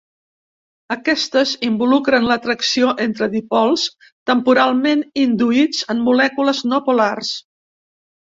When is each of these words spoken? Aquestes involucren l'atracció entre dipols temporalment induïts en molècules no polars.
Aquestes 0.93 1.51
involucren 1.67 2.25
l'atracció 2.31 2.93
entre 3.05 3.27
dipols 3.35 3.83
temporalment 4.31 5.05
induïts 5.27 5.85
en 5.97 6.03
molècules 6.09 6.65
no 6.73 6.83
polars. 6.91 7.37